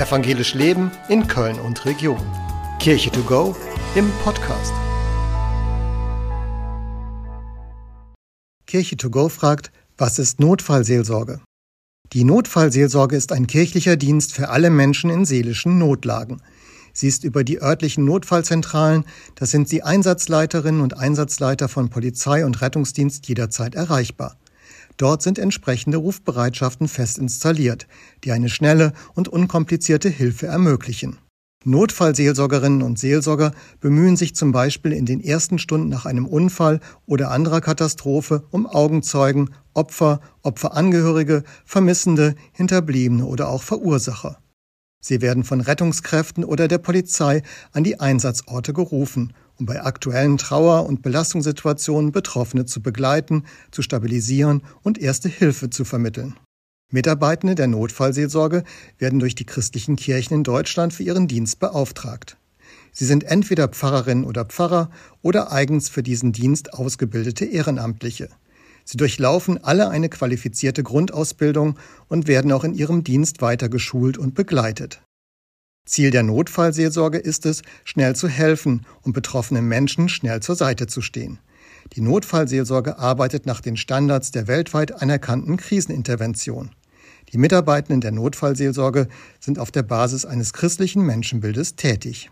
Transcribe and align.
Evangelisch 0.00 0.54
Leben 0.54 0.90
in 1.10 1.28
Köln 1.28 1.60
und 1.60 1.84
Region. 1.84 2.16
Kirche 2.78 3.10
to 3.10 3.20
go 3.20 3.54
im 3.94 4.10
Podcast. 4.24 4.72
Kirche 8.66 8.96
to 8.96 9.10
go 9.10 9.28
fragt, 9.28 9.70
was 9.98 10.18
ist 10.18 10.40
Notfallseelsorge? 10.40 11.42
Die 12.14 12.24
Notfallseelsorge 12.24 13.14
ist 13.14 13.30
ein 13.30 13.46
kirchlicher 13.46 13.96
Dienst 13.96 14.32
für 14.32 14.48
alle 14.48 14.70
Menschen 14.70 15.10
in 15.10 15.26
seelischen 15.26 15.76
Notlagen. 15.76 16.40
Sie 16.94 17.06
ist 17.06 17.22
über 17.22 17.44
die 17.44 17.60
örtlichen 17.60 18.06
Notfallzentralen, 18.06 19.04
das 19.34 19.50
sind 19.50 19.70
die 19.70 19.82
Einsatzleiterinnen 19.82 20.80
und 20.80 20.96
Einsatzleiter 20.96 21.68
von 21.68 21.90
Polizei 21.90 22.46
und 22.46 22.62
Rettungsdienst 22.62 23.28
jederzeit 23.28 23.74
erreichbar. 23.74 24.38
Dort 25.00 25.22
sind 25.22 25.38
entsprechende 25.38 25.96
Rufbereitschaften 25.96 26.86
fest 26.86 27.16
installiert, 27.16 27.86
die 28.22 28.32
eine 28.32 28.50
schnelle 28.50 28.92
und 29.14 29.28
unkomplizierte 29.28 30.10
Hilfe 30.10 30.46
ermöglichen. 30.46 31.16
Notfallseelsorgerinnen 31.64 32.82
und 32.82 32.98
Seelsorger 32.98 33.52
bemühen 33.80 34.18
sich 34.18 34.34
zum 34.34 34.52
Beispiel 34.52 34.92
in 34.92 35.06
den 35.06 35.24
ersten 35.24 35.58
Stunden 35.58 35.88
nach 35.88 36.04
einem 36.04 36.26
Unfall 36.26 36.80
oder 37.06 37.30
anderer 37.30 37.62
Katastrophe 37.62 38.44
um 38.50 38.66
Augenzeugen, 38.66 39.48
Opfer, 39.72 40.20
Opferangehörige, 40.42 41.44
Vermissende, 41.64 42.34
Hinterbliebene 42.52 43.24
oder 43.24 43.48
auch 43.48 43.62
Verursacher. 43.62 44.36
Sie 45.02 45.22
werden 45.22 45.44
von 45.44 45.62
Rettungskräften 45.62 46.44
oder 46.44 46.68
der 46.68 46.76
Polizei 46.76 47.42
an 47.72 47.84
die 47.84 48.00
Einsatzorte 48.00 48.74
gerufen 48.74 49.32
um 49.60 49.66
bei 49.66 49.82
aktuellen 49.82 50.38
Trauer- 50.38 50.86
und 50.86 51.02
Belastungssituationen 51.02 52.10
Betroffene 52.10 52.64
zu 52.64 52.82
begleiten, 52.82 53.44
zu 53.70 53.82
stabilisieren 53.82 54.62
und 54.82 54.98
erste 54.98 55.28
Hilfe 55.28 55.70
zu 55.70 55.84
vermitteln. 55.84 56.36
Mitarbeitende 56.90 57.54
der 57.54 57.68
Notfallseelsorge 57.68 58.64
werden 58.98 59.20
durch 59.20 59.36
die 59.36 59.46
christlichen 59.46 59.94
Kirchen 59.94 60.34
in 60.34 60.42
Deutschland 60.42 60.92
für 60.92 61.04
ihren 61.04 61.28
Dienst 61.28 61.60
beauftragt. 61.60 62.36
Sie 62.90 63.04
sind 63.04 63.22
entweder 63.22 63.68
Pfarrerinnen 63.68 64.24
oder 64.24 64.44
Pfarrer 64.44 64.90
oder 65.22 65.52
eigens 65.52 65.88
für 65.88 66.02
diesen 66.02 66.32
Dienst 66.32 66.74
ausgebildete 66.74 67.44
Ehrenamtliche. 67.44 68.28
Sie 68.84 68.96
durchlaufen 68.96 69.62
alle 69.62 69.90
eine 69.90 70.08
qualifizierte 70.08 70.82
Grundausbildung 70.82 71.78
und 72.08 72.26
werden 72.26 72.50
auch 72.50 72.64
in 72.64 72.74
ihrem 72.74 73.04
Dienst 73.04 73.40
weiter 73.40 73.68
geschult 73.68 74.18
und 74.18 74.34
begleitet. 74.34 75.00
Ziel 75.90 76.12
der 76.12 76.22
Notfallseelsorge 76.22 77.18
ist 77.18 77.46
es, 77.46 77.62
schnell 77.84 78.14
zu 78.14 78.28
helfen 78.28 78.86
und 79.02 79.12
betroffenen 79.12 79.66
Menschen 79.66 80.08
schnell 80.08 80.40
zur 80.40 80.54
Seite 80.54 80.86
zu 80.86 81.02
stehen. 81.02 81.40
Die 81.94 82.00
Notfallseelsorge 82.00 82.98
arbeitet 82.98 83.44
nach 83.44 83.60
den 83.60 83.76
Standards 83.76 84.30
der 84.30 84.46
weltweit 84.46 85.02
anerkannten 85.02 85.56
Krisenintervention. 85.56 86.70
Die 87.32 87.38
Mitarbeitenden 87.38 88.00
der 88.00 88.12
Notfallseelsorge 88.12 89.08
sind 89.40 89.58
auf 89.58 89.72
der 89.72 89.82
Basis 89.82 90.24
eines 90.24 90.52
christlichen 90.52 91.02
Menschenbildes 91.02 91.74
tätig. 91.74 92.30